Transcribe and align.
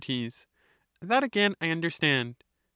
That 1.03 1.23
again 1.23 1.53
I 1.61 1.69
understand. 1.69 2.43